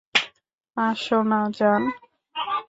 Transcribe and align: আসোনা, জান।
আসোনা, 0.77 1.39
জান। 1.57 1.81